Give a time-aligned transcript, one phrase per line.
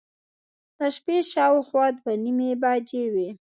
[0.77, 3.29] د شپې شاوخوا دوه نیمې بجې وې.